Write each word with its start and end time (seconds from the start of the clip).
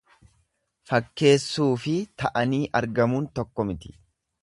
Fakkeessuufi 0.91 1.95
ta'anii 2.23 2.65
argamuun 2.83 3.33
tokko 3.41 3.69
miti. 3.73 3.97